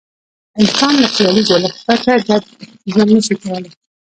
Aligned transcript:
انسان 0.61 0.93
له 1.01 1.07
خیالي 1.15 1.41
جوړښت 1.49 1.79
پرته 1.85 2.11
ګډ 2.27 2.39
ژوند 2.93 3.09
نه 3.17 3.21
شي 3.25 3.35
کولای. 3.41 3.71